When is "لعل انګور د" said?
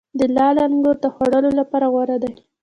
0.35-1.05